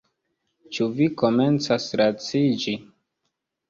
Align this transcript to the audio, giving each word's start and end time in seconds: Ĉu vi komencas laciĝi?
Ĉu 0.77 0.87
vi 0.95 1.11
komencas 1.23 1.89
laciĝi? 2.05 2.79